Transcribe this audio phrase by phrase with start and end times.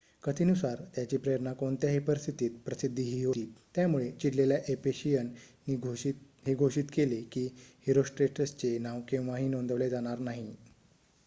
[0.23, 5.27] कथेनुसार त्याची प्रेरणा कोणत्याही परिस्थितीत प्रसिद्धी ही होती त्यामुळे चिडलेल्या एफेशियन
[5.67, 5.75] नि
[6.45, 7.47] हे घोषित केले की
[7.87, 10.53] हिरोस्ट्रेटस चे नाव केव्हाही नोंदवले जाणार नाही